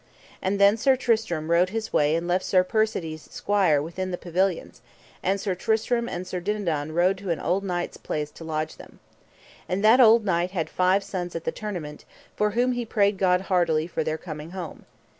And 0.41 0.59
then 0.59 0.77
Sir 0.77 0.95
Tristram 0.95 1.51
rode 1.51 1.69
his 1.69 1.93
way 1.93 2.15
and 2.15 2.27
left 2.27 2.43
Sir 2.43 2.63
Persides' 2.63 3.29
squire 3.31 3.79
within 3.83 4.09
the 4.09 4.17
pavilions, 4.17 4.81
and 5.21 5.39
Sir 5.39 5.53
Tristram 5.53 6.09
and 6.09 6.25
Sir 6.25 6.39
Dinadan 6.39 6.91
rode 6.93 7.19
to 7.19 7.29
an 7.29 7.39
old 7.39 7.63
knight's 7.63 7.97
place 7.97 8.31
to 8.31 8.43
lodge 8.43 8.77
them. 8.77 8.99
And 9.69 9.85
that 9.85 9.99
old 10.01 10.25
knight 10.25 10.49
had 10.49 10.71
five 10.71 11.03
sons 11.03 11.35
at 11.35 11.43
the 11.43 11.51
tournament, 11.51 12.05
for 12.35 12.49
whom 12.57 12.71
he 12.71 12.83
prayed 12.83 13.19
God 13.19 13.41
heartily 13.41 13.85
for 13.85 14.03
their 14.03 14.17
coming 14.17 14.49
home. 14.57 14.85